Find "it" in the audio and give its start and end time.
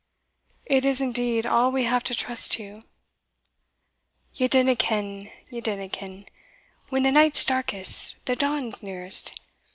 0.65-0.83